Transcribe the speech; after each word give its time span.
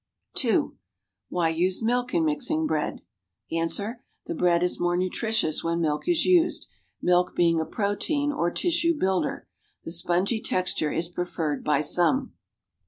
(2) 0.33 0.77
Why 1.29 1.49
use 1.49 1.83
milk 1.83 2.11
in 2.11 2.25
mixing 2.25 2.65
bread.' 2.65 3.01
Ans. 3.51 3.79
The 4.25 4.33
bread 4.33 4.63
is 4.63 4.79
more 4.79 4.97
nutritious 4.97 5.63
when 5.63 5.79
milk 5.79 6.07
is 6.09 6.25
used, 6.25 6.67
milk 7.03 7.35
being 7.35 7.59
a 7.61 7.67
protein 7.67 8.31
or 8.31 8.49
tissue 8.49 8.95
builder. 8.97 9.47
The 9.83 9.91
spongy 9.91 10.41
texture 10.41 10.91
is 10.91 11.07
preferred 11.07 11.63
by 11.63 11.81
some. 11.81 12.33